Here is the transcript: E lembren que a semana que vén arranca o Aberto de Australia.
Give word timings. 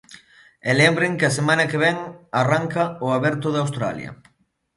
E 0.69 0.71
lembren 0.81 1.13
que 1.19 1.25
a 1.27 1.35
semana 1.39 1.69
que 1.69 1.81
vén 1.85 1.97
arranca 2.41 2.83
o 3.05 3.07
Aberto 3.17 3.47
de 3.51 3.61
Australia. 3.63 4.09